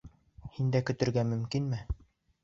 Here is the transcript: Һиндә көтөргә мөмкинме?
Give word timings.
Һиндә 0.53 0.79
көтөргә 0.87 1.25
мөмкинме? 1.33 1.83